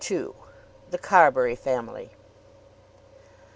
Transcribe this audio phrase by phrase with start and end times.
[0.89, 2.09] THE CARBURY FAMILY.